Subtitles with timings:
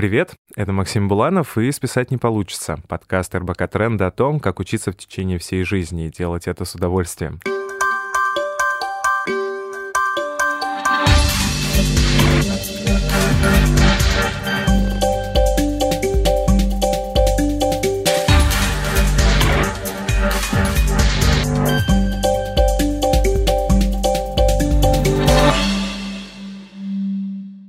[0.00, 4.92] Привет, это Максим Буланов и «Списать не получится»— подкаст РБК Тренда о том, как учиться
[4.92, 7.38] в течение всей жизни и делать это с удовольствием.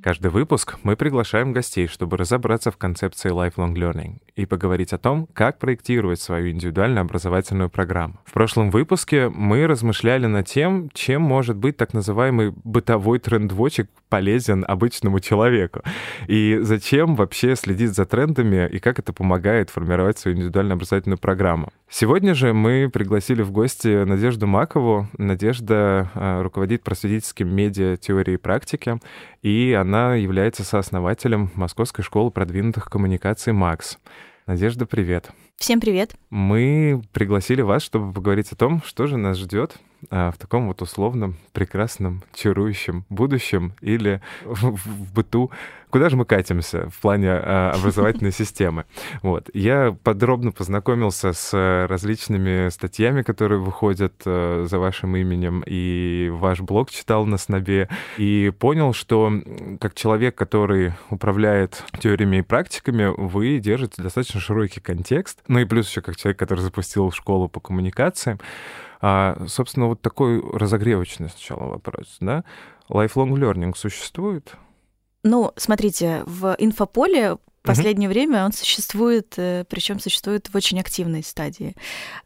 [0.04, 5.28] Каждый выпуск мы приглашаем гостей, чтобы разобраться в концепции lifelong learning и поговорить о том,
[5.32, 8.16] как проектировать свою индивидуальную образовательную программу.
[8.26, 14.66] В прошлом выпуске мы размышляли над тем, чем может быть так называемый бытовой трендвочек полезен
[14.68, 15.84] обычному человеку,
[16.28, 21.72] и зачем вообще следить за трендами и как это помогает формировать свою индивидуальную образовательную программу.
[21.94, 25.10] Сегодня же мы пригласили в гости Надежду Макову.
[25.18, 28.98] Надежда э, руководит просветительским медиа теории и практики,
[29.42, 34.00] и она является сооснователем Московской школы продвинутых коммуникаций МАКС.
[34.48, 35.32] Надежда, привет.
[35.58, 36.16] Всем привет.
[36.30, 39.76] Мы пригласили вас, чтобы поговорить о том, что же нас ждет
[40.10, 45.52] в таком вот условном, прекрасном, чарующем будущем или в, в быту.
[45.92, 48.86] Куда же мы катимся в плане а, образовательной системы?
[49.22, 49.50] Вот.
[49.54, 51.52] Я подробно познакомился с
[51.88, 58.54] различными статьями, которые выходят а, за вашим именем, и ваш блог читал на снобе, и
[58.58, 59.34] понял, что
[59.82, 65.90] как человек, который управляет теориями и практиками, вы держите достаточно широкий контекст, ну и плюс
[65.90, 68.40] еще как человек, который запустил школу по коммуникациям,
[69.02, 72.44] а, собственно, вот такой разогревочный сначала вопрос, да?
[72.90, 74.56] Lifelong learning существует?
[75.24, 78.14] Ну, смотрите, в инфополе в последнее угу.
[78.14, 81.76] время он существует, э, причем существует в очень активной стадии.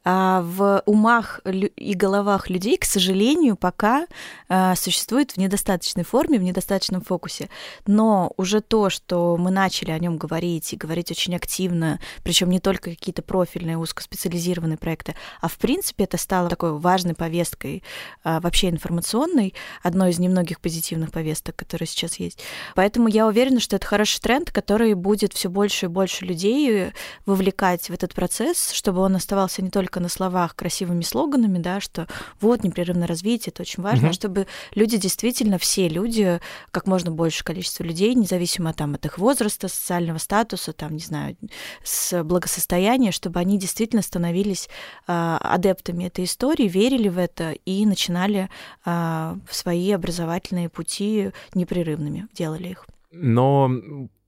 [0.06, 4.08] А в умах и головах людей, к сожалению, пока
[4.48, 7.50] а, существует в недостаточной форме, в недостаточном фокусе.
[7.86, 12.60] Но уже то, что мы начали о нем говорить и говорить очень активно, причем не
[12.62, 17.84] только какие-то профильные, узкоспециализированные проекты, а в принципе это стало такой важной повесткой
[18.24, 19.54] а, вообще информационной,
[19.84, 22.40] одной из немногих позитивных повесток, которые сейчас есть.
[22.74, 26.92] Поэтому я уверена, что это хороший тренд, который будет будет все больше и больше людей
[27.26, 32.08] вовлекать в этот процесс, чтобы он оставался не только на словах красивыми слоганами, да, что
[32.40, 34.10] вот непрерывное развитие, это очень важно, угу.
[34.12, 39.18] а чтобы люди действительно, все люди, как можно больше количество людей, независимо там, от их
[39.18, 41.36] возраста, социального статуса, там, не знаю,
[41.84, 44.70] с благосостояния, чтобы они действительно становились
[45.08, 48.50] э, адептами этой истории, верили в это и начинали
[48.86, 52.86] э, свои образовательные пути непрерывными, делали их.
[53.12, 53.72] Но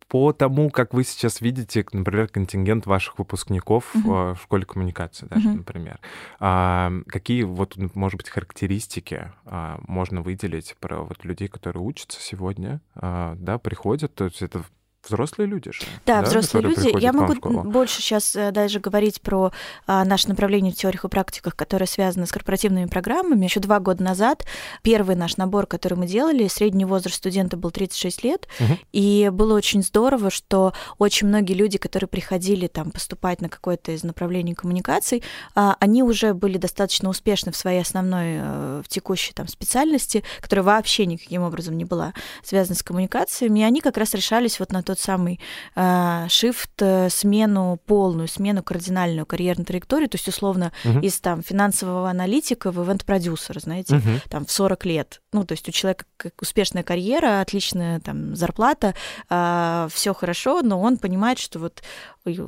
[0.08, 4.36] по тому, как вы сейчас видите, например, контингент ваших выпускников uh-huh.
[4.36, 5.58] в школе коммуникации, даже, uh-huh.
[5.58, 6.00] например,
[6.40, 12.82] а, какие вот, может быть, характеристики а, можно выделить про вот людей, которые учатся сегодня,
[12.96, 14.64] а, да, приходят, то есть это
[15.08, 15.82] взрослые люди же.
[16.06, 16.96] Да, да взрослые люди.
[17.00, 19.52] Я могу больше сейчас э, даже говорить про
[19.86, 23.46] а, наше направление в теориях и практиках, которое связано с корпоративными программами.
[23.46, 24.46] Еще два года назад
[24.82, 28.78] первый наш набор, который мы делали, средний возраст студента был 36 лет, угу.
[28.92, 34.04] и было очень здорово, что очень многие люди, которые приходили там поступать на какое-то из
[34.04, 35.24] направлений коммуникаций,
[35.56, 40.64] а, они уже были достаточно успешны в своей основной, э, в текущей там специальности, которая
[40.64, 42.14] вообще никаким образом не была
[42.44, 45.40] связана с коммуникациями, и они как раз решались вот на тот самый
[45.76, 45.80] э,
[46.28, 51.02] shift, э, смену полную, смену кардинальную карьерной траектории, то есть условно uh-huh.
[51.02, 54.22] из там финансового аналитика в ивент-продюсера, знаете, uh-huh.
[54.30, 55.22] там в 40 лет.
[55.34, 56.06] Ну, то есть у человека
[56.42, 58.96] успешная карьера, отличная там зарплата,
[59.30, 61.84] э, все хорошо, но он понимает, что вот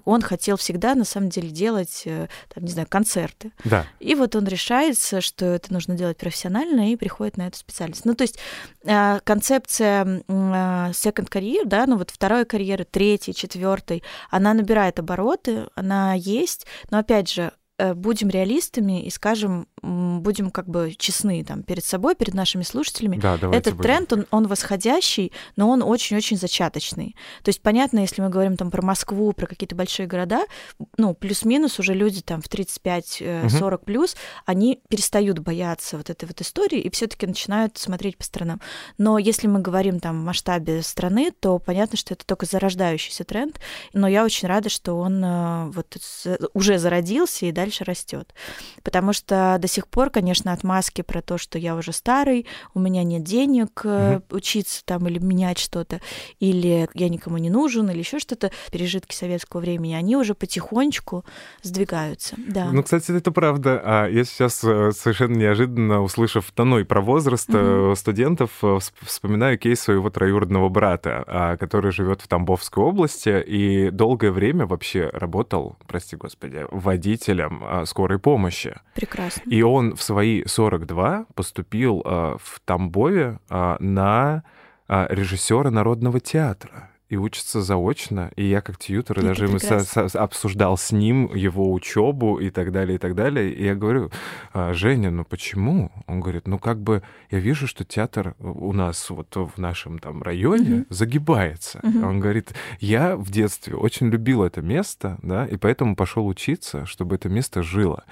[0.06, 3.52] он хотел всегда на самом деле делать, э, там, не знаю, концерты.
[3.64, 3.86] Да.
[4.00, 8.06] И вот он решается, что это нужно делать профессионально и приходит на эту специальность.
[8.06, 8.40] Ну, то есть
[8.84, 15.68] э, концепция э, second career, да, ну вот второй карьеры, третьей, четвертой, она набирает обороты,
[15.76, 17.52] она есть, но опять же,
[17.96, 23.18] будем реалистами и скажем, будем как бы честны там перед собой, перед нашими слушателями.
[23.18, 23.84] Да, Этот будем.
[23.84, 27.16] тренд, он, он восходящий, но он очень-очень зачаточный.
[27.44, 30.46] То есть, понятно, если мы говорим там про Москву, про какие-то большие города,
[30.98, 33.86] ну, плюс-минус уже люди там в 35-40 угу.
[33.86, 34.16] плюс,
[34.46, 38.62] они перестают бояться вот этой вот истории и все таки начинают смотреть по сторонам.
[38.98, 43.60] Но если мы говорим там в масштабе страны, то понятно, что это только зарождающийся тренд,
[43.94, 45.98] но я очень рада, что он э, вот
[46.54, 48.34] уже зародился и дальше дальше растет.
[48.84, 53.04] Потому что до сих пор, конечно, отмазки про то, что я уже старый, у меня
[53.04, 54.24] нет денег угу.
[54.32, 56.02] учиться там или менять что-то,
[56.40, 61.26] или я никому не нужен, или еще что-то, пережитки советского времени, они уже потихонечку
[61.62, 62.36] сдвигаются.
[62.38, 62.72] Да.
[62.72, 63.82] Ну, кстати, это правда.
[63.84, 67.96] А я сейчас э, совершенно неожиданно, услышав тоной про возраст угу.
[67.96, 68.52] студентов,
[69.02, 75.10] вспоминаю кейс своего троюродного брата, а, который живет в Тамбовской области и долгое время вообще
[75.14, 78.76] работал, прости господи, водителем а, скорой помощи.
[78.96, 79.42] Прекрасно.
[79.50, 84.44] И он в свои 42 поступил в Тамбове на
[84.88, 88.32] режиссера Народного театра и учится заочно.
[88.36, 89.60] И я как тьютер, и даже мы
[90.14, 93.52] обсуждал с ним его учебу и так далее, и так далее.
[93.52, 94.12] И я говорю,
[94.54, 95.92] «А, Женя, ну почему?
[96.06, 97.02] Он говорит, ну как бы
[97.32, 100.86] я вижу, что театр у нас вот в нашем там районе mm-hmm.
[100.90, 101.80] загибается.
[101.80, 102.06] Mm-hmm.
[102.06, 107.16] Он говорит, я в детстве очень любил это место, да, и поэтому пошел учиться, чтобы
[107.16, 108.04] это место жило.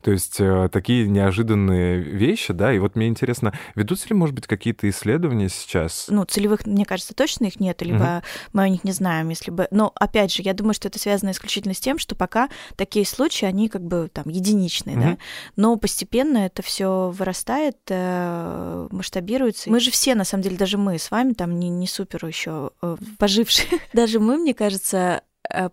[0.00, 4.46] То есть э, такие неожиданные вещи, да, и вот мне интересно, ведутся ли, может быть,
[4.46, 6.06] какие-то исследования сейчас?
[6.08, 9.50] Ну, целевых, мне кажется, точно их нет, либо mm-hmm мы о них не знаем, если
[9.50, 9.68] бы...
[9.70, 13.46] Но, опять же, я думаю, что это связано исключительно с тем, что пока такие случаи,
[13.46, 15.16] они как бы там единичные, mm-hmm.
[15.16, 15.18] да,
[15.56, 19.70] но постепенно это все вырастает, э, масштабируется.
[19.70, 22.70] Мы же все, на самом деле, даже мы с вами там не, не супер еще
[22.82, 23.80] э, пожившие.
[23.92, 25.22] даже мы, мне кажется,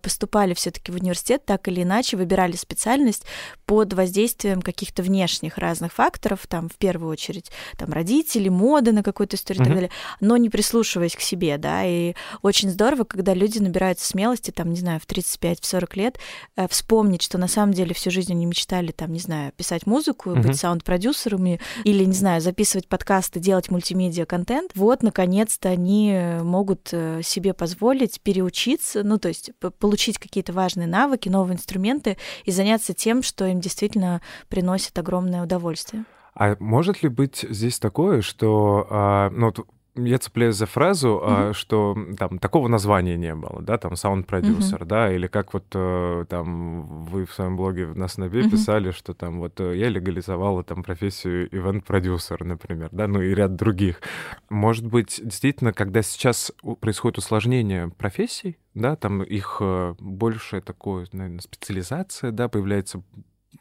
[0.02, 3.24] поступали все-таки в университет, так или иначе выбирали специальность
[3.66, 9.36] под воздействием каких-то внешних разных факторов, там в первую очередь там родители, моды на какую-то
[9.36, 9.64] историю mm-hmm.
[9.64, 9.90] и так далее,
[10.20, 14.76] но не прислушиваясь к себе, да, и очень здорово, когда люди набираются смелости, там, не
[14.76, 16.18] знаю, в 35-40 лет,
[16.56, 20.30] э, вспомнить, что на самом деле всю жизнь они мечтали, там, не знаю, писать музыку,
[20.30, 20.42] mm-hmm.
[20.42, 27.54] быть саунд-продюсерами или, не знаю, записывать подкасты, делать мультимедиа-контент, вот, наконец-то они могут э, себе
[27.54, 33.46] позволить переучиться, ну, то есть получить какие-то важные навыки, новые инструменты и заняться тем, что
[33.46, 36.04] им действительно приносит огромное удовольствие.
[36.34, 39.52] А может ли быть здесь такое, что, а, ну,
[39.94, 41.52] я цепляюсь за фразу, mm-hmm.
[41.52, 44.86] что там такого названия не было, да, там саунд-продюсер, mm-hmm.
[44.86, 48.50] да, или как вот э, там вы в своем блоге на Снобе mm-hmm.
[48.50, 53.54] писали, что там вот э, я легализовала там профессию ивент-продюсер, например, да, ну и ряд
[53.54, 54.00] других.
[54.48, 61.40] Может быть, действительно, когда сейчас происходит усложнение профессий, да, там их э, больше такое, наверное,
[61.40, 63.02] специализация, да, появляется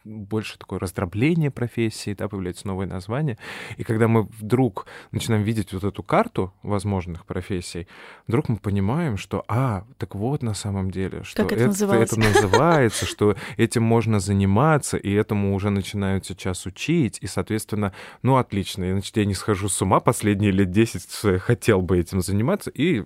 [0.03, 3.37] больше такое раздробление профессии, да, появляются новые названия.
[3.77, 7.87] И когда мы вдруг начинаем видеть вот эту карту возможных профессий,
[8.27, 12.19] вдруг мы понимаем, что, а, так вот на самом деле, что как это, это, это
[12.19, 17.93] называется, что этим можно заниматься, и этому уже начинают сейчас учить, и, соответственно,
[18.23, 22.69] ну, отлично, значит, я не схожу с ума последние лет 10 хотел бы этим заниматься,
[22.69, 23.03] и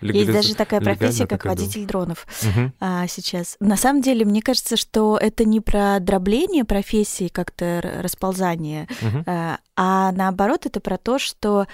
[0.00, 2.72] Есть даже такая профессия, как водитель дронов угу.
[2.80, 3.56] а, сейчас.
[3.60, 9.24] На самом деле, мне кажется, что это не про дробление профессии, как-то расползание, угу.
[9.26, 11.66] а, а наоборот, это про то, что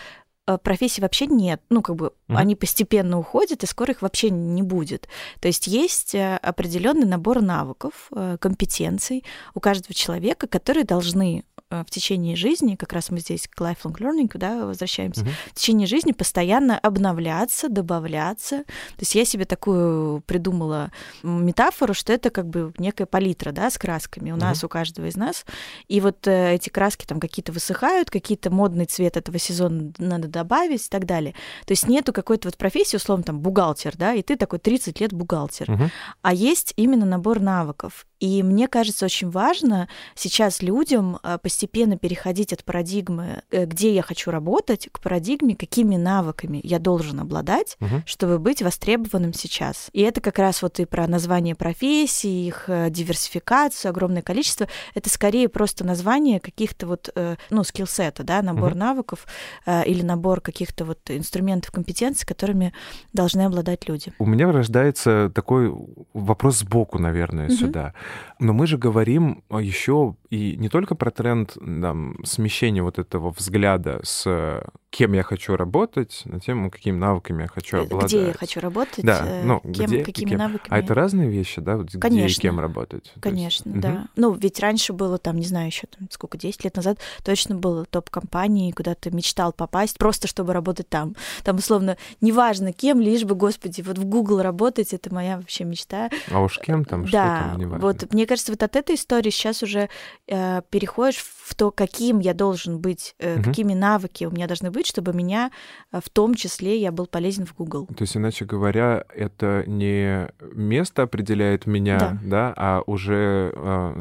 [0.46, 1.60] э, профессий вообще нет.
[1.70, 5.08] Ну, как бы mm они постепенно уходят, и скоро их вообще не будет.
[5.40, 9.24] То есть есть э, определенный набор навыков, э, компетенций
[9.54, 14.30] у каждого человека, которые должны в течение жизни, как раз мы здесь к lifelong learning,
[14.34, 15.30] да, возвращаемся, угу.
[15.52, 18.64] в течение жизни постоянно обновляться, добавляться.
[18.64, 20.90] То есть я себе такую придумала
[21.22, 24.42] метафору, что это как бы некая палитра, да, с красками у угу.
[24.42, 25.46] нас, у каждого из нас.
[25.86, 30.86] И вот э, эти краски там какие-то высыхают, какие-то модный цвет этого сезона надо добавить
[30.86, 31.34] и так далее.
[31.66, 35.12] То есть нету какой-то вот профессии, условно, там, бухгалтер, да, и ты такой 30 лет
[35.12, 35.70] бухгалтер.
[35.70, 35.90] Угу.
[36.22, 38.06] А есть именно набор навыков.
[38.20, 44.02] И мне кажется, очень важно сейчас людям э, постепенно переходить от парадигмы, э, где я
[44.02, 48.02] хочу работать, к парадигме, какими навыками я должен обладать, угу.
[48.04, 49.88] чтобы быть востребованным сейчас.
[49.94, 54.68] И это как раз вот и про название профессий, их э, диверсификацию, огромное количество.
[54.94, 57.08] Это скорее просто название каких-то вот,
[57.50, 58.78] ну, скиллсета, да, набор угу.
[58.78, 59.26] навыков
[59.66, 62.74] или набор каких-то вот инструментов, компетенций, которыми
[63.12, 64.12] должны обладать люди.
[64.18, 65.74] У меня рождается такой
[66.12, 67.54] вопрос сбоку, наверное, угу.
[67.54, 67.94] сюда.
[68.38, 74.00] Но мы же говорим еще и не только про тренд там, смещения вот этого взгляда
[74.02, 78.10] с кем я хочу работать, на тему, какими навыками я хочу э, обладать.
[78.10, 80.38] Где я хочу работать, да, э, ну, кем, где, какими кем.
[80.38, 80.68] навыками.
[80.74, 82.26] А это разные вещи, да, вот Конечно.
[82.26, 83.12] где и кем работать?
[83.20, 83.90] Конечно, есть, да.
[83.90, 83.98] Угу.
[84.16, 87.84] Ну, ведь раньше было там, не знаю, еще там, сколько, 10 лет назад, точно было
[87.84, 91.14] топ-компании, куда ты мечтал попасть, просто чтобы работать там.
[91.44, 96.10] Там, условно, неважно кем, лишь бы, господи, вот в Google работать, это моя вообще мечта.
[96.30, 97.86] А уж кем там, да, что там, неважно.
[97.86, 99.88] вот мне кажется, вот от этой истории сейчас уже
[100.26, 103.42] э, переходишь в в то, каким я должен быть, угу.
[103.42, 105.50] какими навыки у меня должны быть, чтобы меня
[105.90, 107.86] в том числе я был полезен в Google.
[107.86, 113.52] То есть, иначе говоря, это не место определяет меня, да, да а уже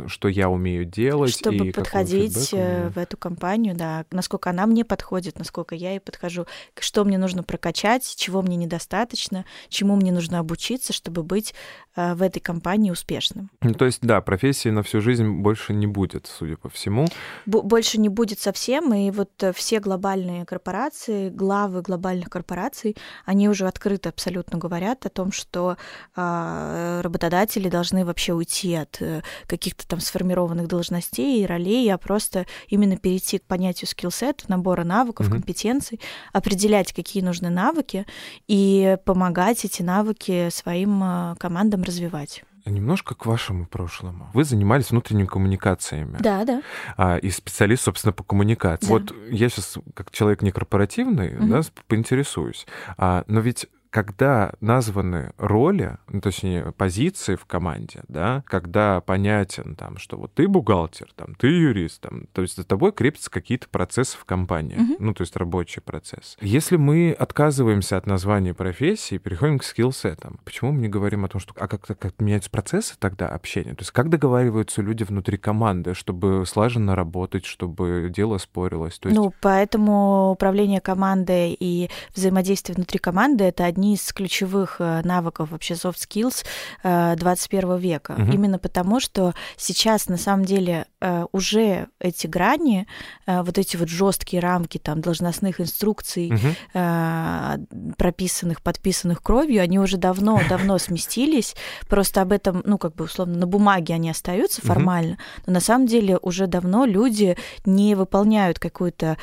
[0.08, 1.36] что я умею делать.
[1.36, 6.46] Чтобы и подходить в эту компанию, да, насколько она мне подходит, насколько я ей подхожу,
[6.80, 11.56] что мне нужно прокачать, чего мне недостаточно, чему мне нужно обучиться, чтобы быть
[11.96, 13.50] в этой компании успешным.
[13.62, 17.08] Ну, то есть, да, профессии на всю жизнь больше не будет, судя по всему.
[17.46, 23.68] Больше не будет совсем, и вот э, все глобальные корпорации, главы глобальных корпораций, они уже
[23.68, 25.78] открыто абсолютно говорят о том, что
[26.16, 32.46] э, работодатели должны вообще уйти от э, каких-то там сформированных должностей и ролей, а просто
[32.68, 35.36] именно перейти к понятию скиллсет, набора навыков, угу.
[35.36, 36.00] компетенций,
[36.34, 38.06] определять, какие нужны навыки,
[38.48, 44.30] и помогать эти навыки своим э, командам развивать немножко к вашему прошлому.
[44.34, 46.18] Вы занимались внутренними коммуникациями.
[46.20, 46.62] Да, да.
[46.98, 48.88] А, и специалист, собственно, по коммуникации.
[48.88, 48.94] Да.
[48.94, 51.48] Вот я сейчас, как человек не корпоративный, угу.
[51.48, 52.68] да, поинтересуюсь.
[52.98, 59.98] А, но ведь когда названы роли, ну, точнее, позиции в команде, да, когда понятен, там,
[59.98, 64.18] что вот ты бухгалтер, там, ты юрист, там, то есть за тобой крепятся какие-то процессы
[64.18, 64.98] в компании, uh-huh.
[65.00, 66.38] ну, то есть рабочий процесс.
[66.40, 71.28] Если мы отказываемся от названия профессии и переходим к скиллсетам, почему мы не говорим о
[71.28, 73.74] том, что а как, как меняются процессы тогда общения?
[73.74, 79.00] То есть как договариваются люди внутри команды, чтобы слаженно работать, чтобы дело спорилось?
[79.00, 79.20] То есть...
[79.20, 85.52] Ну, поэтому управление командой и взаимодействие внутри команды— это одни одни из ключевых э, навыков
[85.52, 86.46] вообще soft skills
[86.84, 88.12] 21 э, века.
[88.12, 88.32] Угу.
[88.34, 92.88] Именно потому, что сейчас на самом деле э, уже эти грани,
[93.26, 97.94] вот эти вот жесткие рамки там должностных инструкций, угу.
[97.98, 101.56] прописанных, подписанных кровью, они уже давно-давно сместились.
[101.88, 105.20] Просто об этом, ну, как бы условно, на бумаге они остаются формально, угу.
[105.48, 109.18] но на самом деле уже давно люди не выполняют какой-то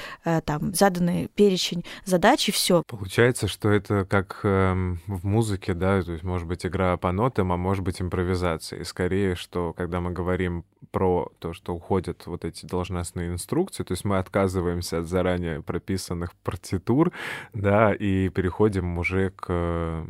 [0.44, 2.82] там заданный перечень задач и все.
[2.86, 7.52] Получается, что это как Эм, в музыке, да, то есть может быть игра по нотам,
[7.52, 8.80] а может быть импровизация.
[8.80, 13.92] И скорее, что когда мы говорим про то, что уходят вот эти должностные инструкции, то
[13.92, 17.12] есть мы отказываемся от заранее прописанных партитур,
[17.54, 20.04] да, и переходим уже к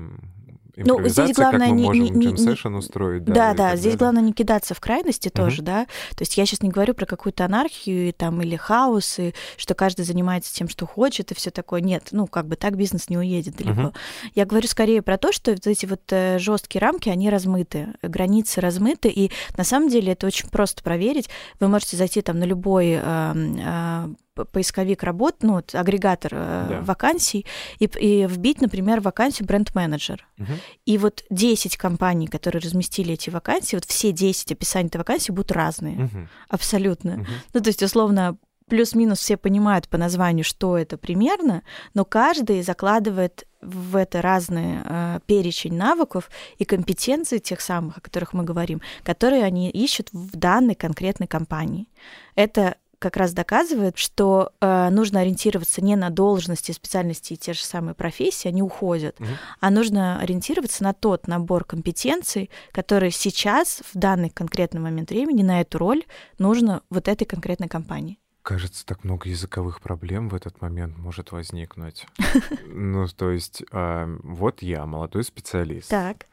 [0.76, 3.24] ну, здесь главное как мы можем не, не, не, устроить.
[3.24, 3.98] Да, да, да здесь далее.
[3.98, 5.44] главное не кидаться в крайности uh-huh.
[5.44, 5.86] тоже, да.
[6.10, 10.04] То есть я сейчас не говорю про какую-то анархию там или хаос, и что каждый
[10.04, 11.80] занимается тем, что хочет, и все такое.
[11.80, 13.80] Нет, ну как бы так бизнес не уедет далеко.
[13.80, 13.94] Uh-huh.
[14.34, 18.60] Я говорю скорее про то, что вот эти вот э, жесткие рамки, они размыты, границы
[18.60, 21.28] размыты, и на самом деле это очень просто проверить.
[21.58, 24.08] Вы можете зайти там на любой э, э,
[24.44, 26.80] поисковик работ, ну, вот, агрегатор э, да.
[26.82, 27.46] вакансий,
[27.78, 30.26] и, и вбить, например, вакансию бренд-менеджер.
[30.38, 30.52] Угу.
[30.86, 35.52] И вот 10 компаний, которые разместили эти вакансии, вот все 10 описаний этой вакансии будут
[35.52, 36.04] разные.
[36.04, 36.28] Угу.
[36.48, 37.14] Абсолютно.
[37.14, 37.26] Угу.
[37.54, 38.36] Ну, то есть, условно,
[38.68, 41.62] плюс-минус все понимают по названию, что это примерно,
[41.94, 48.32] но каждый закладывает в это разный э, перечень навыков и компетенций тех самых, о которых
[48.32, 51.88] мы говорим, которые они ищут в данной конкретной компании.
[52.34, 57.62] Это как раз доказывает, что э, нужно ориентироваться не на должности, специальности и те же
[57.62, 59.28] самые профессии, они уходят, угу.
[59.60, 65.60] а нужно ориентироваться на тот набор компетенций, которые сейчас, в данный конкретный момент времени, на
[65.60, 66.04] эту роль
[66.38, 68.18] нужно вот этой конкретной компании.
[68.42, 72.06] Кажется, так много языковых проблем в этот момент может возникнуть.
[72.68, 75.88] Ну, то есть, а, вот я, молодой специалист.
[75.88, 76.26] Так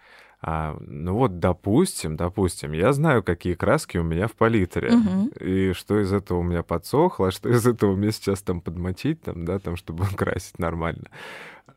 [0.45, 5.29] а, ну вот, допустим, допустим, я знаю, какие краски у меня в палитре, угу.
[5.39, 9.21] и что из этого у меня подсохло, а что из этого мне сейчас там подмотить,
[9.21, 11.05] там, да, там, чтобы красить нормально.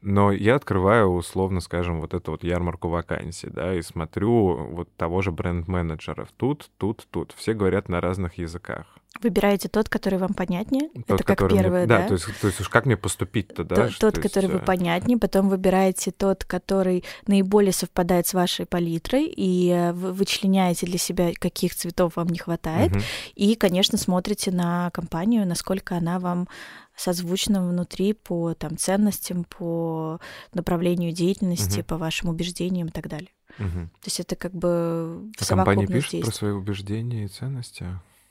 [0.02, 5.22] Но я открываю, условно скажем, вот эту вот ярмарку вакансий, да, и смотрю вот того
[5.22, 6.28] же бренд-менеджеров.
[6.36, 7.32] Тут, тут, тут.
[7.36, 8.95] Все говорят на разных языках.
[9.22, 10.88] Выбираете тот, который вам понятнее.
[11.06, 11.86] Тот, Это как первое, мне...
[11.86, 12.02] да?
[12.02, 13.74] Да, то есть, то есть уж как мне поступить-то, да?
[13.74, 14.22] Тот, тот есть...
[14.22, 19.92] который вы э, понятнее, потом выбираете тот, который наиболее совпадает с вашей палитрой, и э,
[19.92, 23.00] вы вычленяете для себя, каких цветов вам не хватает, угу.
[23.34, 26.48] и, конечно, смотрите на компанию, насколько она вам
[26.96, 30.18] созвучно внутри по там, ценностям, по
[30.54, 31.86] направлению деятельности, угу.
[31.86, 33.30] по вашим убеждениям и так далее.
[33.58, 33.68] Угу.
[33.68, 36.22] То есть это как бы а компания пишет действий.
[36.22, 37.86] про свои убеждения и ценности?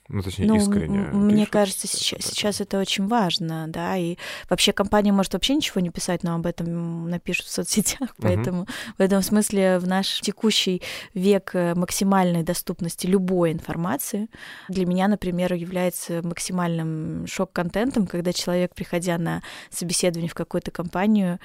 [0.07, 0.99] Ну, точнее, ну, искренне.
[0.99, 4.17] Мне кажется, сейчас, сейчас это очень важно, да, и
[4.49, 8.69] вообще компания может вообще ничего не писать, но об этом напишут в соцсетях, поэтому угу.
[8.97, 10.83] в этом смысле в наш текущий
[11.15, 14.29] век э, максимальной доступности любой информации
[14.69, 21.39] для меня, например, является максимальным шок-контентом, когда человек, приходя на собеседование в какую-то компанию,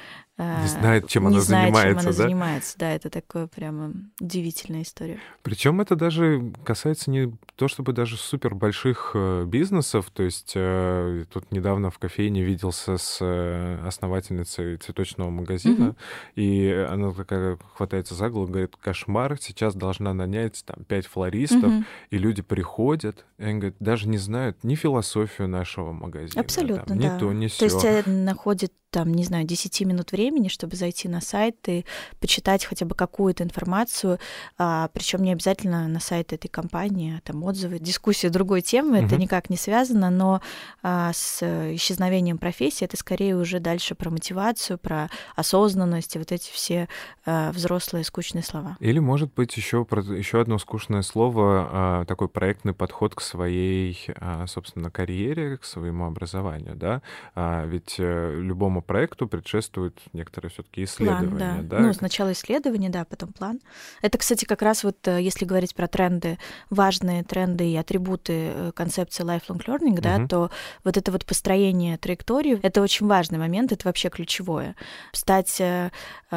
[0.62, 2.22] не знает, чем не она знает, занимается, чем она да?
[2.24, 2.78] занимается.
[2.78, 5.18] Да, это такое прямо удивительная история.
[5.42, 10.10] Причем это даже касается не то, чтобы даже супер больших э, бизнесов.
[10.12, 15.96] То есть э, тут недавно в кофейне виделся с э, основательницей цветочного магазина, Мгм.
[16.36, 21.86] и она такая хватается за голову, говорит, кошмар, сейчас должна нанять там пять флористов, Мгм.
[22.10, 26.98] и люди приходят, и они говорят, даже не знают ни философию нашего магазина, Абсолютно, там,
[26.98, 27.18] ни да.
[27.18, 27.86] то, ни То есть сё.
[27.88, 31.84] э, находит там, не знаю, 10 минут времени, чтобы зайти на сайт и
[32.20, 34.18] почитать хотя бы какую-то информацию,
[34.56, 39.18] причем не обязательно на сайт этой компании, а там отзывы, дискуссии другой темы, это Мгм.
[39.22, 40.40] никак не связано, но
[40.82, 41.42] а, с
[41.74, 46.88] исчезновением профессии это скорее уже дальше про мотивацию, про осознанность и вот эти все
[47.26, 48.76] а, взрослые скучные слова.
[48.80, 54.46] Или, может быть, еще, еще одно скучное слово, а, такой проектный подход к своей, а,
[54.46, 57.02] собственно, карьере, к своему образованию, да?
[57.34, 58.34] А, Ведь э,
[58.80, 61.78] любому проекту предшествует некоторые все-таки исследования, План, да.
[61.78, 61.82] да?
[61.82, 63.60] Ну, сначала исследование, да, потом план.
[64.02, 66.38] Это, кстати, как раз вот, э, если говорить про тренды,
[66.70, 70.28] важные тренды и атрибуты э, концепции lifelong learning, да, Мгм.
[70.28, 70.50] то
[70.84, 74.74] вот это вот построение траектории, это очень важный момент, это вообще ключевое.
[75.12, 75.90] Стать э,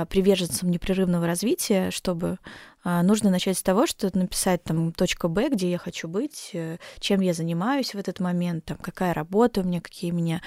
[0.10, 2.38] приверженцем непрерывного развития, чтобы
[2.84, 7.22] нужно начать с того, что написать там точка Б, где я хочу быть, э, чем
[7.22, 10.42] я занимаюсь в этот момент, там, какая работа у меня, какие у меня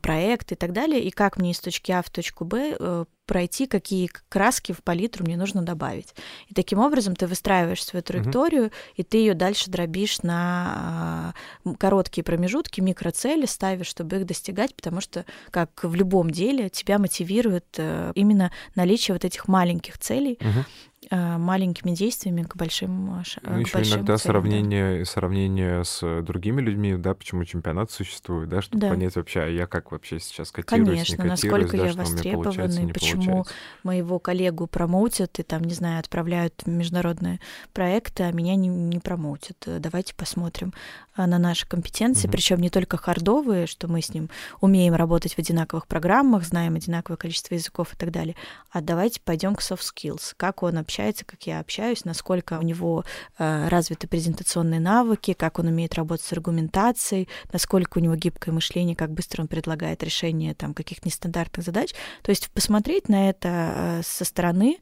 [0.00, 3.66] проекты и так далее, и как мне из точки А в точку Б э, пройти,
[3.66, 6.14] какие краски в палитру мне нужно добавить.
[6.48, 12.22] И таким образом ты выстраиваешь свою траекторию, и ты ее дальше дробишь на а, короткие
[12.22, 18.12] промежутки, микроцели ставишь, чтобы их достигать, потому что, как в любом деле, тебя мотивирует э,
[18.14, 20.64] именно наличие вот этих маленьких целей, Мгм.
[21.10, 24.40] Э, маленькими действиями к большим, ш- Ну, к еще большим иногда целям, да.
[24.40, 28.88] сравнение, сравнение с другими людьми, да, почему чемпионат существует, да, чтобы Да.
[28.90, 32.88] понять вообще, а я как вообще сейчас котируюсь, Конечно, не котируюсь, насколько да, я востребован,
[32.88, 33.54] и почему получается.
[33.82, 37.40] моего коллегу промоутят и там, не знаю, отправляют в международные
[37.72, 39.56] проекты, а меня не, не промоутят.
[39.66, 40.72] Давайте посмотрим
[41.05, 42.32] а, на наши компетенции, Мгм.
[42.32, 44.28] причем не только хардовые, что мы с ним
[44.60, 48.34] умеем работать в одинаковых программах, знаем одинаковое количество языков и так далее,
[48.70, 53.04] а давайте пойдем к soft skills, как он общается, как я общаюсь, насколько у него
[53.38, 58.96] э, развиты презентационные навыки, как он умеет работать с аргументацией, насколько у него гибкое мышление,
[58.96, 61.92] как быстро он предлагает решение там каких-то нестандартных задач.
[62.22, 64.78] То есть посмотреть на это э, со стороны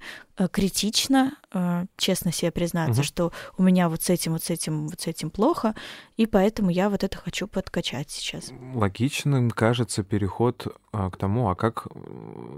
[0.52, 3.04] критично, э, честно себе признаться, Мгм.
[3.04, 5.74] что у меня вот с этим, вот с этим, вот с этим плохо,
[6.16, 8.52] и поэтому я вот это хочу подкачать сейчас.
[8.74, 11.98] Логичным кажется переход а, к тому, а как э,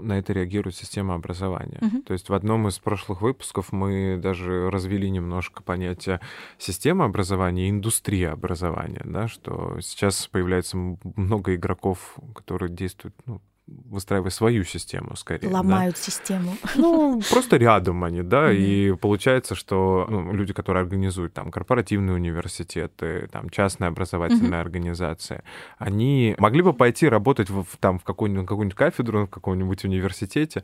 [0.01, 1.79] на это реагирует система образования.
[1.81, 2.01] Мгм.
[2.03, 6.19] То есть в одном из прошлых выпусков мы даже развели немножко понятие
[6.57, 14.29] системы образования и индустрия образования, да, что сейчас появляется много игроков, которые действуют, ну, выстраивая
[14.29, 15.49] свою систему скорее.
[15.49, 15.57] да.
[15.57, 16.55] Ломают систему.
[16.75, 18.55] Ну, просто рядом они, да, Мгм.
[18.57, 25.43] и получается, что ну, люди, которые организуют там корпоративные университеты, там частные образовательные организации,
[25.77, 30.63] они могли бы пойти работать в, там в какую-нибудь, какую-нибудь кафедру в каком-нибудь университете.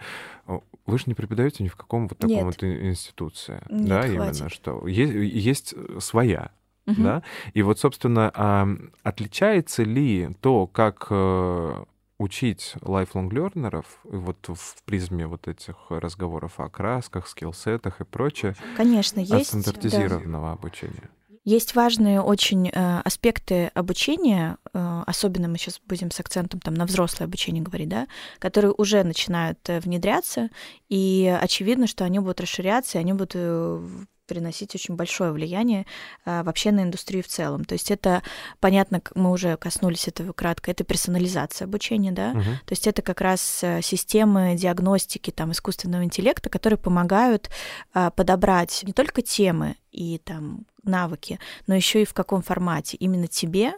[0.86, 2.46] Вы же не преподаете ни в каком вот таком Нет.
[2.46, 4.14] вот ин- институции, Нет, да, хватит.
[4.38, 6.52] именно что есть, есть своя
[6.86, 7.04] Мгм.
[7.04, 7.24] да?
[7.54, 8.68] И вот, собственно, а,
[9.04, 11.84] отличается ли то, как э,
[12.18, 18.56] учить lifelong learnerов и вот в призме вот этих разговоров о красках, скиллсетах и прочее,
[18.78, 19.54] Конечно, от есть.
[19.54, 19.62] да.
[19.62, 21.10] стандартизированного обучения?
[21.46, 26.86] Есть важные очень э, аспекты обучения, э, особенно мы сейчас будем с акцентом там, на
[26.86, 28.08] взрослое обучение говорить, да,
[28.40, 30.50] которые уже начинают э, внедряться,
[30.88, 33.90] и очевидно, что они будут расширяться, и они будут э,
[34.26, 35.86] приносить очень большое влияние
[36.26, 37.66] э, вообще на индустрию в целом.
[37.66, 38.24] То есть это,
[38.60, 42.44] понятно, мы уже коснулись этого кратко, это персонализация обучения, да, Мгм.
[42.44, 47.50] то есть это как раз э, системы диагностики там, искусственного интеллекта, которые помогают
[47.94, 53.28] а, подобрать не только темы и там навыки, но еще и в каком формате именно
[53.28, 53.74] тебе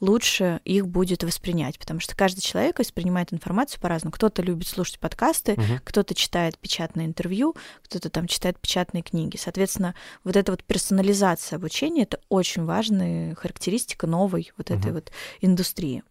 [0.00, 4.12] лучше их будет воспринять, потому что каждый человек воспринимает информацию по-разному.
[4.12, 5.80] Кто-то любит слушать подкасты, Мгм.
[5.84, 9.36] кто-то читает печатные интервью, кто-то там читает печатные книги.
[9.36, 9.94] Соответственно,
[10.24, 14.94] вот эта вот персонализация обучения— это очень важная характеристика новой вот этой Мгм.
[14.94, 16.02] вот индустрии.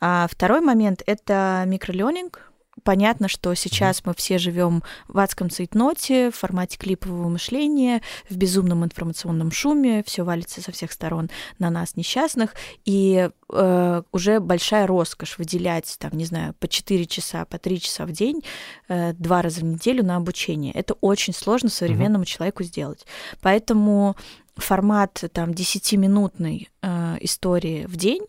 [0.00, 2.52] А второй момент— это микроленинг.
[2.86, 8.84] Понятно, что сейчас мы все живем в адском цейтноте, в формате клипового мышления, в безумном
[8.84, 15.36] информационном шуме, все валится со всех сторон на нас несчастных, и э, уже большая роскошь
[15.36, 18.44] выделять, там, не знаю, по 4 часа, по 3 часа в день,
[18.86, 20.72] э, два раза в неделю на обучение.
[20.72, 23.04] Это очень сложно современному человеку сделать.
[23.40, 24.14] Поэтому
[24.54, 28.22] формат там 10-минутной э, истории в день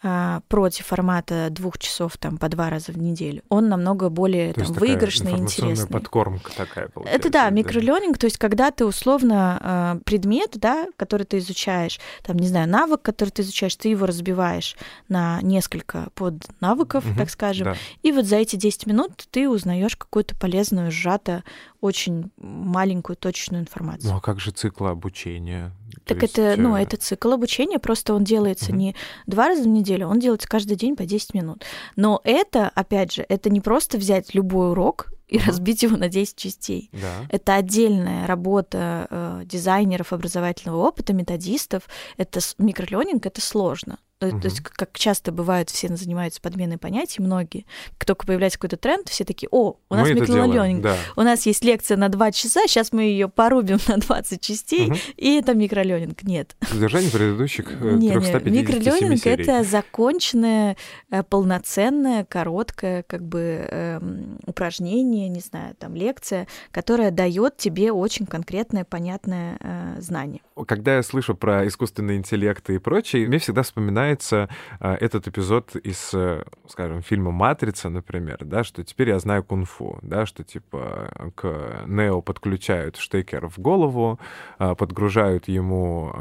[0.00, 5.32] против формата двух часов там по два раза в неделю, он намного более там, выигрышный
[5.32, 5.88] и интересный.
[5.88, 7.18] подкормка такая получается.
[7.18, 12.36] Это да, микролернинг, то есть когда ты условно а, предмет, да, который ты изучаешь, там,
[12.36, 14.76] не знаю, навык, который ты изучаешь, ты его разбиваешь
[15.08, 17.76] на несколько под навыков, угу, так скажем, да.
[18.02, 21.42] и вот за эти 10 минут ты узнаешь какую-то полезную, сжато
[21.80, 24.12] очень маленькую точечную информацию.
[24.12, 25.72] Ну а как же цикл обучения?
[26.04, 26.38] Так есть...
[26.38, 28.76] это, ну, это цикл обучения, просто он делается угу.
[28.76, 28.96] не
[29.26, 31.64] два раза в неделю, он делается каждый день по 10 минут.
[31.96, 36.08] Но это, опять же, это не просто взять любой урок и uh разбить его на
[36.08, 36.90] 10 частей.
[36.92, 37.26] Да.
[37.30, 41.82] Это отдельная работа э, дизайнеров образовательного опыта, методистов.
[42.16, 43.98] Это микролёнинг, это сложно.
[44.20, 44.40] Угу.
[44.40, 47.66] То есть, как часто бывает, все занимаются подменой понятий, многие.
[47.98, 50.96] Как только появляется какой-то тренд, все такие, о, у нас микролернинг, да.
[51.14, 54.96] у нас есть лекция на 2 часа, сейчас мы ее порубим на 20 частей, угу.
[55.16, 56.24] и это микролернинг.
[56.24, 56.56] Нет.
[56.68, 60.76] Содержание предыдущих 350 э, Микролернинг— это законченное,
[61.10, 68.26] э, полноценное, короткое как бы эм, упражнение, не знаю, там лекция, которая дает тебе очень
[68.26, 70.40] конкретное, понятное э, знание.
[70.66, 74.48] Когда я слышу про искусственный интеллект и прочее, мне всегда вспоминается начинается
[74.80, 79.98] а, этот эпизод из, э, скажем, фильма «Матрица», например, да, что теперь я знаю кунг-фу,
[80.02, 84.18] да, что типа к Нео подключают штекер в голову,
[84.58, 86.14] а, подгружают ему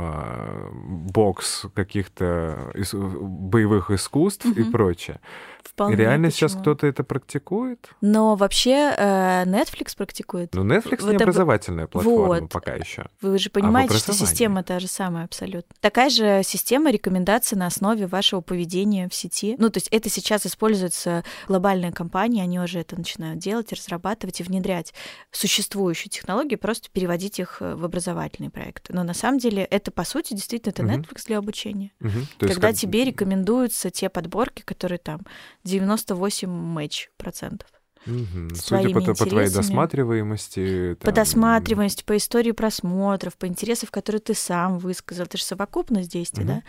[1.13, 4.61] бокс каких-то боевых искусств mm-hmm.
[4.61, 5.19] и прочее.
[5.67, 6.49] Вполне Реально почему?
[6.49, 7.89] сейчас кто-то это практикует?
[8.01, 10.53] Но вообще э, Netflix практикует.
[10.53, 12.51] Ну, Netflix вот не образовательная платформа вот.
[12.51, 13.05] пока еще.
[13.21, 15.75] Вы же понимаете, а что система та же самая абсолютно.
[15.81, 19.55] Такая же система рекомендаций на основе вашего поведения в сети.
[19.59, 24.43] Ну, то есть это сейчас используется глобальные компании, они уже это начинают делать, разрабатывать и
[24.43, 24.93] внедрять
[25.31, 28.93] существующие технологии, просто переводить их э, в образовательные проекты.
[28.93, 31.91] Но на самом деле это, по сути, действительно, это Netflix для обучения.
[31.99, 32.47] Угу.
[32.47, 35.21] Когда тебе рекомендуются те подборки, которые там
[35.63, 37.69] 98 матч процентов.
[38.07, 38.55] Угу.
[38.55, 40.95] Судя по, по твоей досматриваемости.
[40.99, 41.05] Там...
[41.05, 45.25] По досматриваемости, по истории просмотров, по интересам, которые ты сам высказал.
[45.25, 46.53] Это же совокупность действий, угу.
[46.53, 46.63] да?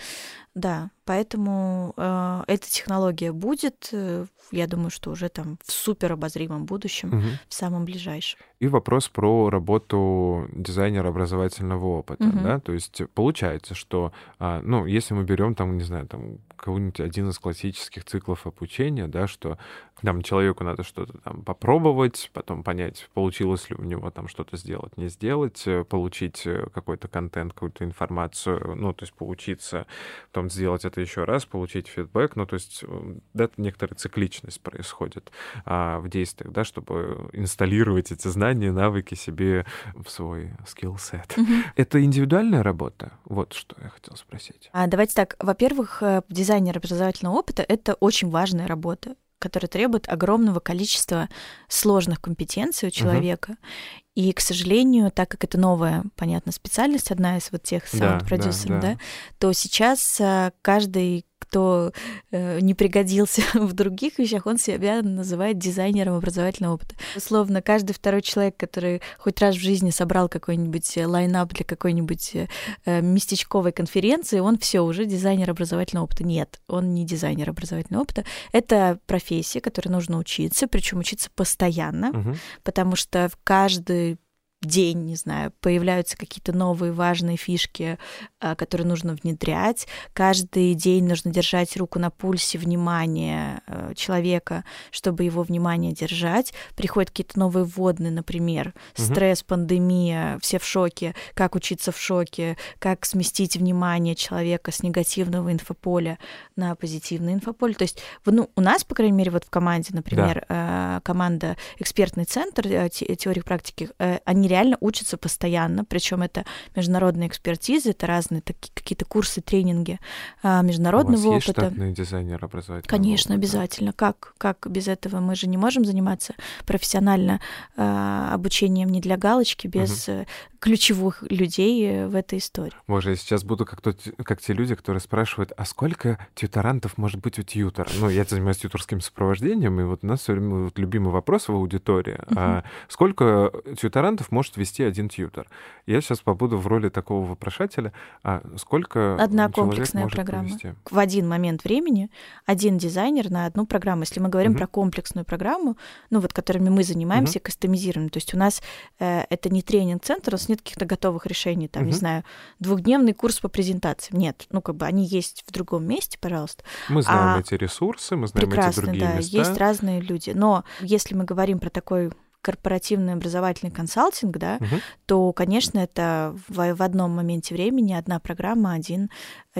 [0.54, 6.64] Да, поэтому э, эта технология будет, э, я думаю, что уже там в супер обозримом
[6.64, 7.26] будущем, угу.
[7.48, 8.40] в самом ближайшем.
[8.58, 12.38] И вопрос про работу дизайнера образовательного опыта, угу.
[12.40, 17.00] да, то есть получается, что, а, ну, если мы берем там, не знаю, там какой-нибудь
[17.00, 19.58] один из классических циклов обучения, да, что
[20.02, 24.96] там человеку надо что-то там попробовать, потом понять, получилось ли у него там что-то сделать,
[24.96, 29.86] не сделать, э, получить э, какой-то контент, какую-то информацию, ну, то есть поучиться,
[30.32, 35.32] потом сделать это еще раз, получить фидбэк, ну, то есть э, да, некоторая цикличность происходит
[35.64, 41.34] а, в действиях, да, чтобы инсталлировать эти знания, навыки себе в свой скилл-сет.
[41.36, 41.62] Mm-hmm.
[41.76, 43.12] Это индивидуальная работа?
[43.24, 44.70] Вот что я хотела спросить.
[44.72, 45.36] А, давайте так.
[45.40, 51.28] Во-первых, дизайнер образовательного опыта— это очень важная работа которая требует огромного количества
[51.68, 53.52] сложных компетенций у человека.
[53.52, 54.02] Uh-huh.
[54.14, 58.88] И, к сожалению, так как это новая, понятно, специальность, одна из вот тех саунд-продюсеров, да,
[58.88, 58.94] да, да.
[58.94, 59.00] да,
[59.38, 61.92] то сейчас а, каждый кто
[62.30, 66.94] э, не пригодился в других вещах, он себя называет дизайнером образовательного опыта.
[67.16, 72.36] Условно, каждый второй человек, который хоть раз в жизни собрал какой-нибудь э, лайнап для какой-нибудь
[72.84, 76.24] э, местечковой конференции, он все уже дизайнер образовательного опыта.
[76.24, 78.24] Нет, он не дизайнер образовательного опыта.
[78.52, 82.36] Это профессия, которой нужно учиться, причем учиться постоянно, угу.
[82.62, 84.18] потому что в каждый
[84.62, 87.98] день, не знаю, появляются какие-то новые важные фишки,
[88.40, 89.86] а, которые нужно внедрять.
[90.12, 96.52] Каждый день нужно держать руку на пульсе внимания э, человека, чтобы его внимание держать.
[96.76, 103.04] Приходят какие-то новые вводные, например, стресс, пандемия, все в шоке, как учиться в шоке, как
[103.06, 106.18] сместить внимание человека с негативного инфополя
[106.56, 107.74] на позитивное инфополе.
[107.74, 110.96] То есть, ну, у нас, по крайней мере, вот в команде, например, да.
[110.98, 113.90] Э, команда «Экспертный центр э, теории практики»,
[114.24, 119.98] они реально учатся постоянно, причем это международная экспертиза, это разные такие какие-то курсы, тренинги
[120.42, 121.62] а, международного У вас опыта.
[121.62, 123.46] Есть штатный дизайнер образовательного Конечно, опыта?
[123.46, 123.92] обязательно.
[123.92, 126.34] Как, как без этого мы же не можем заниматься
[126.66, 127.40] профессионально
[127.76, 130.26] э, обучением не для галочки, без угу
[130.60, 132.72] ключевых людей э, в этой истории.
[132.86, 137.20] Боже, я сейчас буду как, тот, как те люди, которые спрашивают, а сколько тьюторантов может
[137.20, 137.88] быть у тьютора?
[138.00, 141.52] Ну, я занимаюсь тьюторским сопровождением, и вот у нас все время вот любимый вопрос в
[141.52, 142.14] аудитории.
[142.14, 142.34] Uh-huh.
[142.36, 145.46] А сколько тьюторантов может вести один тьютор?
[145.86, 147.92] Я сейчас побуду в роли такого вопрошателя.
[148.22, 150.48] А сколько Одна комплексная может программа.
[150.48, 150.74] Повести?
[150.90, 152.10] В один момент времени
[152.46, 154.02] один дизайнер на одну программу.
[154.02, 154.58] Если мы говорим uh-huh.
[154.58, 155.76] про комплексную программу,
[156.10, 157.42] ну вот которыми мы занимаемся, uh-huh.
[157.42, 158.62] кастомизируем, то есть у нас
[158.98, 161.90] э, это не тренинг-центр, нас нет каких-то готовых решений, там, угу.
[161.90, 162.24] не знаю,
[162.58, 164.20] двухдневный курс по презентациям.
[164.20, 166.64] Нет, ну, как бы они есть в другом месте, пожалуйста.
[166.88, 167.40] Мы знаем а...
[167.40, 169.36] эти ресурсы, мы знаем Прекрасно, эти другие да, места.
[169.36, 170.30] есть разные люди.
[170.34, 174.76] Но если мы говорим про такой корпоративный образовательный консалтинг, да, угу.
[175.06, 179.10] то, конечно, это в, в одном моменте времени одна программа, один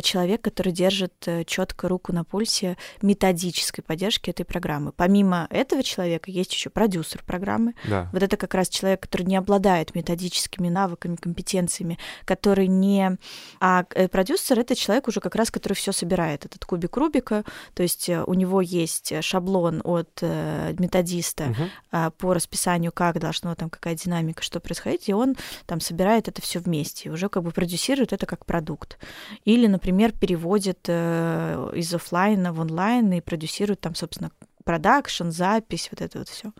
[0.02, 4.92] человек, который держит э, четко руку на пульсе методической поддержки этой программы.
[4.92, 7.74] Помимо этого человека есть еще продюсер программы.
[7.88, 8.08] Да.
[8.12, 13.18] Вот это как раз человек, который не обладает методическими навыками, компетенциями, который не...
[13.61, 17.82] А э, продюсер— это человек уже как раз, который все собирает, этот кубик Рубика, то
[17.82, 20.22] есть э, у него есть шаблон от
[20.78, 22.12] методиста угу.
[22.18, 26.58] по расписанию, как должно там, какая динамика, что происходить, и он там собирает это все
[26.58, 28.98] вместе, и уже как бы продюсирует это как продукт.
[29.44, 34.31] Или, например, например, переводит э, из офлайна в онлайн и продюсирует там, собственно,
[34.64, 36.53] продакшн, запись, вот это вот все.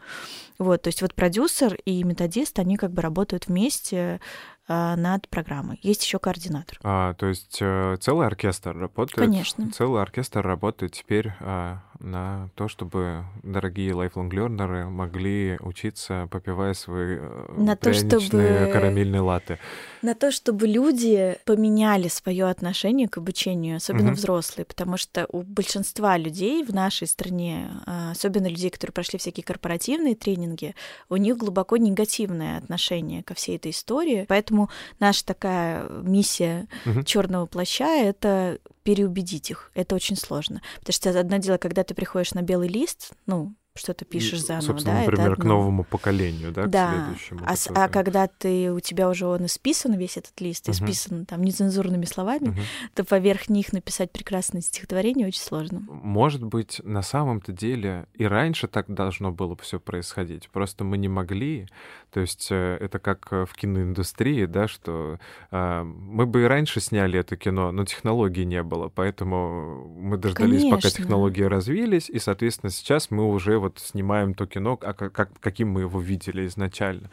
[0.59, 4.21] Вот, то есть вот продюсер и методист, они как бы работают вместе
[4.67, 5.79] э, над программой.
[5.83, 6.79] Есть еще координатор.
[6.83, 9.29] А, то есть э, целый оркестр работает?
[9.29, 9.71] Конечно.
[9.73, 17.17] Целый оркестр работает теперь а, на то, чтобы дорогие lifelong learners могли учиться, попивая свои
[17.19, 18.71] э, на то, чтобы...
[18.73, 19.59] карамельные латы.
[20.03, 24.17] На то, чтобы люди поменяли свое отношение к обучению, особенно угу.
[24.17, 29.45] взрослые, потому что у большинства людей в нашей стране, а, особенно людей, которые прошли всякие
[29.45, 30.75] корпоративные тренинги,
[31.09, 34.25] у них глубоко негативное отношение ко всей этой истории.
[34.29, 37.03] Поэтому наша такая миссия угу.
[37.03, 39.71] черного плаща это переубедить их.
[39.75, 40.63] Это очень сложно.
[40.79, 44.97] Потому что одно дело, когда ты приходишь на белый лист, ну, что-то пишешь заново, Собственно,
[44.97, 45.01] да?
[45.03, 46.87] например, это, к новому поколению, да, да.
[46.87, 47.41] к следующему.
[47.47, 50.73] А, а когда ты, у тебя уже он исписан, весь этот лист, uh-huh.
[50.73, 52.63] исписан там нецензурными словами, uh-huh.
[52.95, 55.83] то поверх них написать прекрасное стихотворение очень сложно.
[55.89, 61.09] Может быть, на самом-то деле и раньше так должно было все происходить, просто мы не
[61.09, 61.69] могли.
[62.11, 65.19] То есть э, это как в киноиндустрии, да, что
[65.51, 70.63] э, мы бы и раньше сняли это кино, но технологий не было, поэтому мы дождались,
[70.63, 70.77] Конечно.
[70.77, 75.31] пока технологии развились, и, соответственно, сейчас мы уже вот вот снимаем то кино, а как,
[75.41, 77.11] каким мы его видели изначально.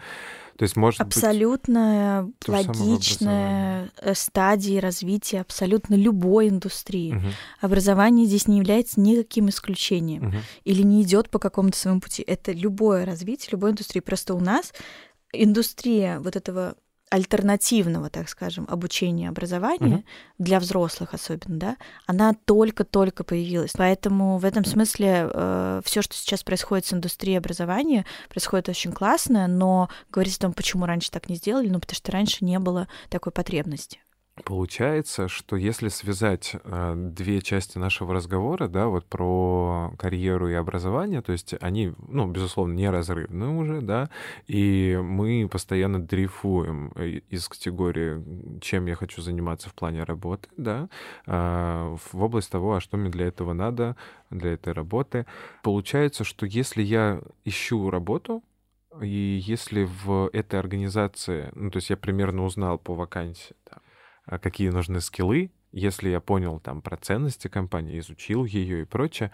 [0.57, 7.13] То есть, может абсолютно быть, логичная э, стадия развития абсолютно любой индустрии.
[7.13, 7.27] Угу.
[7.61, 10.37] Образование здесь не является никаким исключением угу.
[10.63, 12.23] или не идет по какому-то своему пути.
[12.25, 13.99] Это любое развитие любой индустрии.
[13.99, 14.73] Просто у нас
[15.33, 16.75] индустрия вот этого
[17.09, 20.03] альтернативного, так скажем, обучения образования, угу.
[20.39, 23.73] для взрослых особенно, да, она только-только появилась.
[23.77, 29.47] Поэтому в этом смысле э, все, что сейчас происходит с индустрией образования, происходит очень классно,
[29.47, 32.87] но говорить о том, почему раньше так не сделали, ну, потому что раньше не было
[33.09, 33.99] такой потребности.
[34.43, 41.21] Получается, что если связать э, две части нашего разговора, да, вот про карьеру и образование,
[41.21, 44.09] то есть они, ну, безусловно, неразрывны уже, да,
[44.47, 50.89] и мы постоянно дрейфуем э, из категории, чем я хочу заниматься в плане работы, да,
[51.25, 53.95] э, в область того, а что мне для этого надо,
[54.31, 55.25] для этой работы.
[55.63, 58.43] Получается, что если я ищу работу,
[59.01, 63.79] и если в этой организации, ну, то есть я примерно узнал по вакансии, а
[64.27, 69.31] какие нужны скиллы, если я понял там про ценности компании, изучил ее и прочее.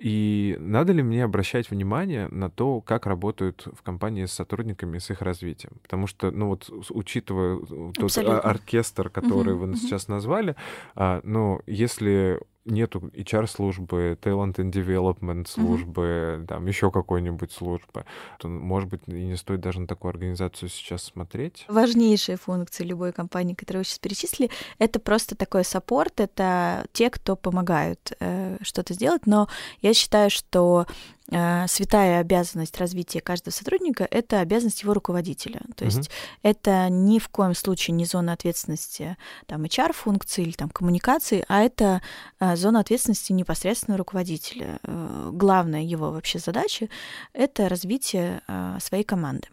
[0.00, 5.10] И надо ли мне обращать внимание на то, как работают в компании с сотрудниками, с
[5.10, 5.74] их развитием?
[5.82, 7.58] Потому что, ну вот, учитывая
[7.98, 8.36] Абсолютно.
[8.36, 9.76] тот оркестр, который угу, вы угу.
[9.76, 10.56] сейчас назвали,
[10.94, 16.46] а, ну, если нету HR-службы, talent and development службы, mm-hmm.
[16.46, 18.04] там еще какой-нибудь службы,
[18.38, 21.64] то, может быть, и не стоит даже на такую организацию сейчас смотреть.
[21.68, 27.36] Важнейшая функция любой компании, которую вы сейчас перечислили, это просто такой саппорт, это те, кто
[27.36, 29.48] помогают э, что-то сделать, но
[29.80, 30.86] я считаю, что
[31.30, 35.60] святая обязанность развития каждого сотрудника— это обязанность его руководителя.
[35.76, 36.14] То есть угу.
[36.42, 39.16] это ни в коем случае не зона ответственности
[39.46, 42.02] там, HR-функции или там, коммуникации, а это
[42.40, 44.78] э, зона ответственности непосредственно руководителя.
[44.82, 46.88] Э, главная его вообще задача—
[47.32, 48.42] это развитие
[48.80, 49.48] своей команды.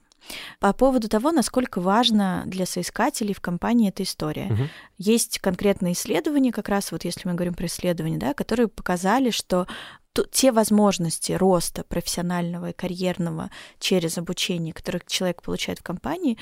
[0.60, 4.48] По поводу того, насколько важно для соискателей в компании эта история.
[4.52, 4.64] Угу.
[4.98, 9.68] Есть конкретные исследования, как раз вот если мы говорим про исследования, да, которые показали, что
[10.24, 13.50] те возможности роста профессионального и карьерного
[13.80, 16.38] через обучение, которые человек получает в компании,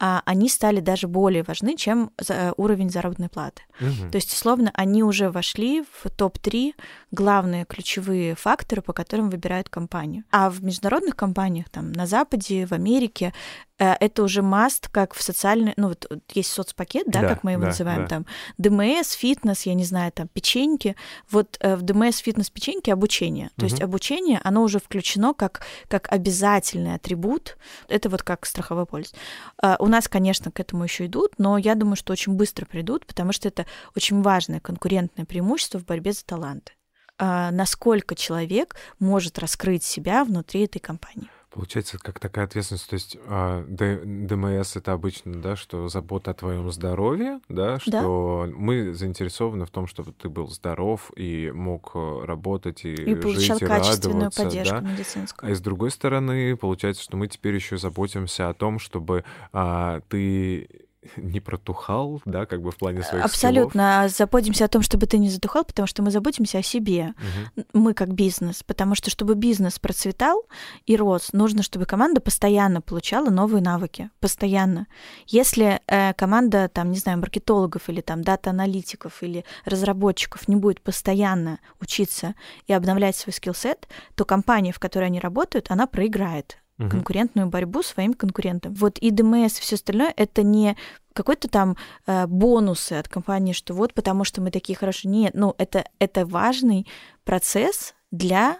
[0.00, 3.62] а они стали даже более важны, чем э, уровень заработной платы.
[3.80, 4.10] Угу.
[4.12, 6.74] То есть, условно, они уже вошли в топ-3
[7.10, 10.22] главные ключевые факторы, по которым выбирают компанию.
[10.30, 13.34] А в международных компаниях, там, на Западе, в Америке,
[13.78, 17.62] это уже маст, как в социальной, ну вот есть соцпакет, да, да как мы его
[17.62, 18.08] да, называем, да.
[18.08, 18.26] там
[18.58, 20.96] ДМС, фитнес, я не знаю, там печеньки.
[21.30, 23.50] Вот э, в ДМС, фитнес, печеньки обучение.
[23.56, 23.70] То угу.
[23.72, 27.56] есть обучение, оно уже включено как, как обязательный атрибут.
[27.88, 29.14] Это вот как страховой полис.
[29.62, 33.06] Э, у нас, конечно, к этому еще идут, но я думаю, что очень быстро придут,
[33.06, 36.72] потому что это очень важное конкурентное преимущество в борьбе за таланты.
[37.20, 41.28] Насколько человек может раскрыть себя внутри этой компании.
[41.50, 46.70] Получается, как такая ответственность, то есть а, ДМС это обычно, да, что забота о твоем
[46.70, 48.52] здоровье, да, что да.
[48.54, 53.62] мы заинтересованы в том, чтобы ты был здоров и мог э, работать и, и жить,
[53.62, 54.80] и радоваться, поддержку да?
[54.80, 55.50] медицинскую.
[55.50, 60.68] А с другой стороны, получается, что мы теперь еще заботимся о том, чтобы а, ты
[61.16, 64.08] не протухал, да, как бы в плане своих Абсолютно.
[64.08, 64.16] Skill ов.
[64.16, 67.14] Заботимся о том, чтобы ты не затухал, потому что мы заботимся о себе.
[67.56, 67.64] Угу.
[67.72, 68.62] Мы как бизнес.
[68.62, 70.44] Потому что, чтобы бизнес процветал
[70.86, 74.10] и рос, нужно, чтобы команда постоянно получала новые навыки.
[74.20, 74.86] Постоянно.
[75.26, 81.58] Если э, команда, там, не знаю, маркетологов или там data-аналитиков или разработчиков не будет постоянно
[81.80, 82.34] учиться
[82.66, 86.88] и обновлять свой skill set, то компания, в которой они работают, она проиграет угу.
[86.88, 88.74] конкурентную борьбу своим конкурентам.
[88.74, 90.76] Вот и ДМС и все остальное это не
[91.12, 95.10] какой-то там э, бонусы от компании, что вот потому что мы такие хорошие.
[95.10, 96.86] Нет, ну это, это важный
[97.24, 98.58] процесс для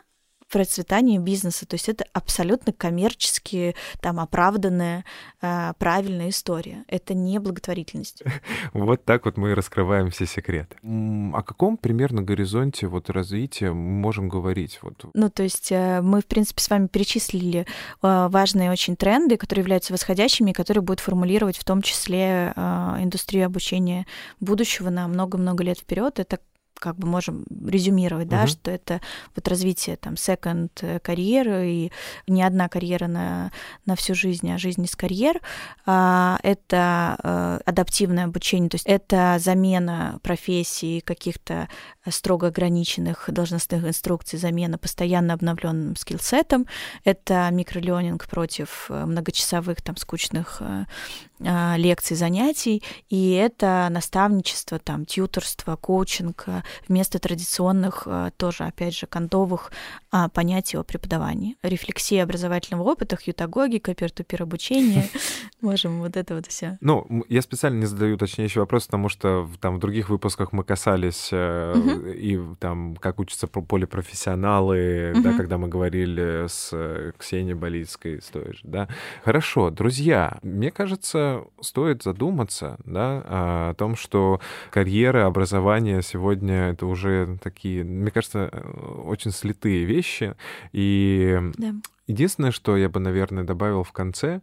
[0.49, 1.67] процветания бизнеса.
[1.67, 5.05] То есть это абсолютно коммерчески там оправданная,
[5.41, 6.85] э, правильная история.
[6.89, 8.23] Это не благотворительность.
[8.73, 10.77] Вот так вот мы и раскрываем все секреты.
[10.83, 14.79] О каком примерно горизонте вот развития мы можем говорить?
[14.83, 15.05] Вот?
[15.15, 17.67] Ну, то есть э, мы, в принципе, с вами перечислили
[18.03, 24.07] э, важные очень тренды, которые являются восходящими, которые будут формулировать в том числе индустрию обучения
[24.41, 26.19] будущего на много-много лет вперед.
[26.19, 26.39] Это
[26.79, 28.49] как бы можем резюмировать, да, uh-huh.
[28.49, 29.01] что это
[29.35, 31.93] вот развитие там second э, карьеры и
[32.27, 33.53] не одна карьера на,
[33.87, 35.41] на всю жизнь, а жизнь из карьер.
[35.87, 41.69] А, это а, адаптивное обучение, то есть это замена профессии каких-то
[42.11, 46.67] строго ограниченных должностных инструкций, замена постоянно обновленным скиллсетом.
[47.05, 50.63] Это микроленинг против э, многочасовых там скучных
[51.41, 56.47] а, лекций, занятий, и это наставничество, там, тьюторство, коучинг
[56.89, 59.71] вместо традиционных, тоже, опять же, кондовых
[60.11, 61.57] а, понятий о преподавании.
[61.63, 65.09] Рефлексия образовательного опыта, хьютагогика, пер-ту-пер обучение,
[65.61, 66.77] можем вот это вот все.
[66.81, 71.29] Ну, я специально не задаю уточняющий вопрос, потому что там в других выпусках мы касались.
[72.07, 75.21] И там, как учатся полипрофессионалы, uh-huh.
[75.23, 78.89] да, когда мы говорили с э, Ксенией Болицкой, стоишь, да.
[79.25, 87.39] Хорошо, друзья, мне кажется, стоит задуматься да, о том, что карьера, образование сегодня это уже
[87.43, 88.49] такие, мне кажется,
[89.05, 90.35] очень слитые вещи.
[90.73, 91.75] И да.
[92.07, 94.41] единственное, что я бы, наверное, добавил в конце,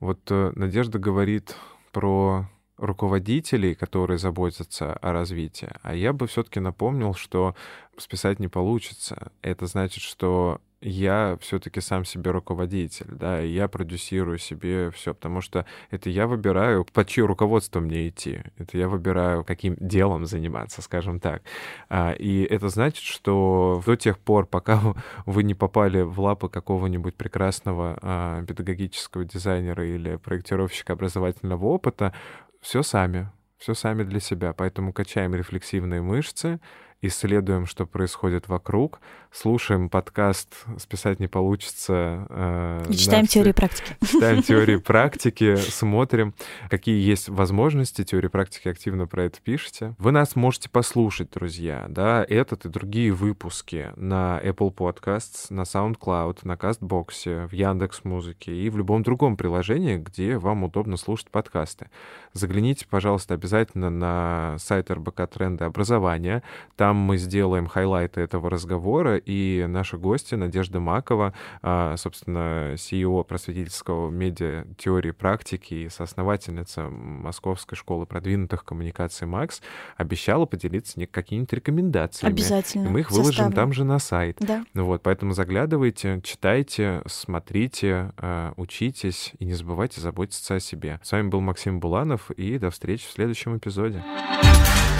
[0.00, 1.56] вот э, Надежда говорит
[1.92, 5.70] про руководителей, которые заботятся о развитии.
[5.82, 7.54] А я бы все-таки напомнил, что
[7.96, 9.32] списать не получится.
[9.42, 15.40] Это значит, что я все-таки сам себе руководитель, да, и я продюсирую себе все, потому
[15.40, 20.82] что это я выбираю, под чье руководство мне идти, это я выбираю, каким делом заниматься,
[20.82, 21.42] скажем так.
[21.88, 24.80] А, и это значит, что до тех пор, пока
[25.26, 32.12] вы не попали в лапы какого-нибудь прекрасного а, педагогического дизайнера или проектировщика образовательного опыта,
[32.60, 34.52] все сами, все сами для себя.
[34.52, 36.60] Поэтому качаем рефлексивные мышцы,
[37.06, 42.26] исследуем, что происходит вокруг, слушаем подкаст «Списать не получится».
[42.30, 43.96] Э, и читаем теории практики.
[44.04, 46.34] Читаем теории практики, смотрим,
[46.70, 48.04] какие есть возможности.
[48.04, 49.94] Теории практики активно про это пишете.
[49.98, 56.38] Вы нас можете послушать, друзья, да, этот и другие выпуски на Apple Podcasts, на SoundCloud,
[56.44, 61.90] на CastBox, в Яндекс Музыке и в любом другом приложении, где вам удобно слушать подкасты.
[62.32, 66.42] Загляните, пожалуйста, обязательно на сайт РБК Тренды образования.
[66.76, 74.10] Там мы сделаем хайлайты этого разговора, и наши гости Надежда Макова, а, собственно, CEO просветительского
[74.10, 79.62] медиа теории практики и соосновательница Московской школы продвинутых коммуникаций МАКС,
[79.96, 82.32] обещала поделиться какими-нибудь рекомендациями.
[82.32, 82.86] Обязательно.
[82.86, 83.54] И мы их выложим Составлю.
[83.56, 84.38] там же на сайт.
[84.40, 84.64] Да.
[84.74, 91.00] Вот, поэтому заглядывайте, читайте, смотрите, а, учитесь и не забывайте заботиться о себе.
[91.02, 94.02] С вами был Максим Буланов, и до встречи в следующем эпизоде.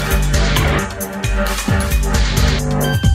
[0.05, 0.34] Thank you.
[2.67, 3.14] Thank